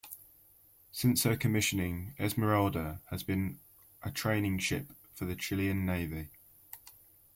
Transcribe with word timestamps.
Since 0.91 1.21
her 1.25 1.37
commissioning, 1.37 2.15
"Esmeralda" 2.19 3.01
has 3.11 3.21
been 3.21 3.59
a 4.01 4.09
training 4.09 4.57
ship 4.57 4.93
for 5.13 5.25
the 5.25 5.35
Chilean 5.35 5.85
Navy. 5.85 6.29